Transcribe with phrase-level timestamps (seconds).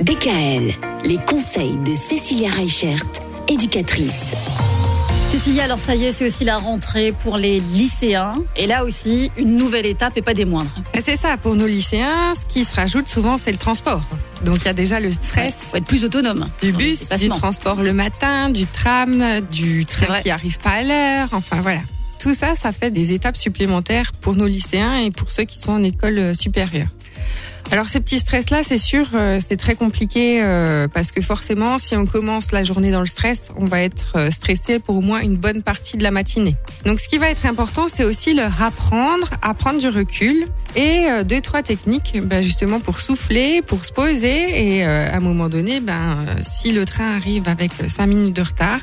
[0.00, 3.04] DKL, les conseils de Cécilia Reichert,
[3.46, 4.32] éducatrice.
[5.30, 8.34] Cécilia, alors ça y est, c'est aussi la rentrée pour les lycéens.
[8.56, 10.74] Et là aussi, une nouvelle étape et pas des moindres.
[11.00, 14.02] C'est ça, pour nos lycéens, ce qui se rajoute souvent, c'est le transport.
[14.44, 15.58] Donc il y a déjà le stress.
[15.70, 16.48] Faut être plus autonome.
[16.60, 21.28] Du bus, du transport le matin, du tram, du train qui arrive pas à l'heure.
[21.30, 21.80] Enfin voilà.
[22.18, 25.72] Tout ça, ça fait des étapes supplémentaires pour nos lycéens et pour ceux qui sont
[25.72, 26.88] en école supérieure.
[27.70, 31.96] Alors ces petits stress-là, c'est sûr, euh, c'est très compliqué euh, parce que forcément, si
[31.96, 35.20] on commence la journée dans le stress, on va être euh, stressé pour au moins
[35.20, 36.56] une bonne partie de la matinée.
[36.84, 40.46] Donc ce qui va être important, c'est aussi leur apprendre à du recul
[40.76, 45.48] et deux trois techniques, ben, justement pour souffler, pour se poser et à un moment
[45.48, 48.80] donné, ben si le train arrive avec cinq minutes de retard,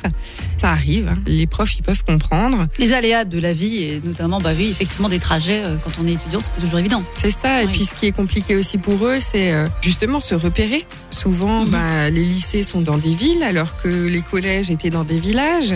[0.56, 1.08] ça arrive.
[1.08, 1.18] Hein.
[1.26, 2.66] Les profs, ils peuvent comprendre.
[2.78, 6.12] Les aléas de la vie et notamment, bah oui, effectivement des trajets quand on est
[6.12, 7.02] étudiant, c'est pas toujours évident.
[7.14, 7.62] C'est ça.
[7.62, 10.84] Et puis ce qui est compliqué aussi pour eux, c'est euh, justement se repérer.
[11.10, 11.70] Souvent, mhm.
[11.70, 15.74] bah, les lycées sont dans des villes alors que les collèges étaient dans des villages.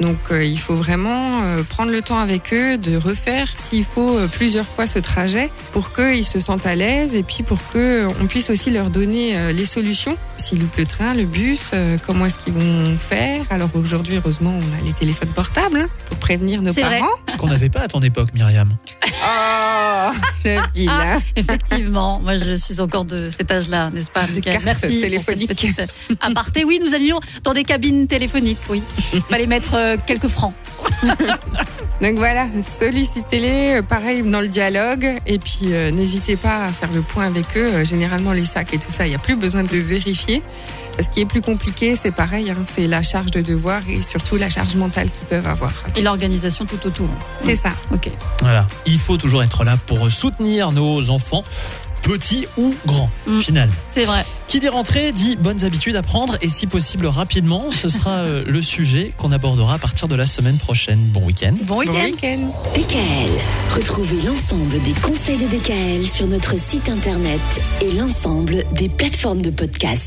[0.00, 4.16] Donc euh, il faut vraiment euh, prendre le temps avec eux de refaire s'il faut
[4.16, 8.06] euh, plusieurs fois ce trajet pour qu'ils se sentent à l'aise et puis pour que
[8.20, 10.16] on puisse aussi leur donner les solutions.
[10.36, 11.72] S'ils loupent le train, le bus,
[12.06, 13.44] comment est-ce qu'ils vont faire?
[13.50, 17.08] Alors aujourd'hui, heureusement, on a les téléphones portables hein, pour prévenir nos parents.
[17.30, 18.76] Ce qu'on n'avait pas à ton époque, Myriam.
[19.04, 20.10] Oh,
[20.76, 24.26] le ah, Effectivement, moi je suis encore de cet âge-là, n'est-ce pas
[24.64, 25.00] Merci.
[25.00, 25.68] Téléphonique.
[26.20, 28.82] Aparté, oui, nous allions dans des cabines téléphoniques, oui.
[29.28, 30.54] Fallait mettre euh, quelques francs.
[32.00, 32.46] Donc voilà,
[32.78, 37.24] sollicitez-les, euh, pareil dans le dialogue, et puis euh, n'hésitez pas à faire le point
[37.24, 37.84] avec eux.
[37.84, 40.42] généralement, les sacs et tout ça, il n'y a plus besoin de vérifier.
[41.00, 44.36] Ce qui est plus compliqué, c'est pareil, hein, c'est la charge de devoir et surtout
[44.36, 45.72] la charge mentale qu'ils peuvent avoir.
[45.94, 47.08] Et l'organisation tout autour.
[47.42, 47.70] C'est ça.
[47.92, 48.10] Ok.
[48.40, 51.44] Voilà, il faut toujours être là pour soutenir nos enfants
[52.06, 53.40] petit ou grand, mm.
[53.40, 53.68] final.
[53.92, 54.24] C'est vrai.
[54.46, 57.70] Qui dit rentrée dit bonnes habitudes à prendre et si possible rapidement.
[57.72, 61.00] Ce sera euh, le sujet qu'on abordera à partir de la semaine prochaine.
[61.00, 61.54] Bon week-end.
[61.64, 62.52] Bon week-end.
[62.74, 63.30] DKL.
[63.74, 67.40] Retrouvez l'ensemble des conseils de DKL sur notre site internet
[67.80, 70.04] et l'ensemble des plateformes de podcast.